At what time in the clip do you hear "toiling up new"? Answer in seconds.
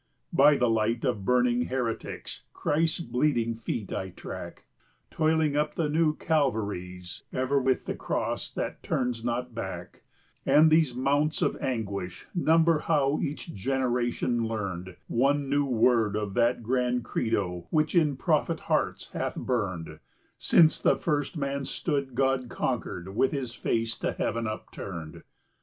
5.11-6.15